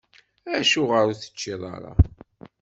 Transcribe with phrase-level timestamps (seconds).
[0.57, 1.91] Acuɣer ur teččiḍ ara?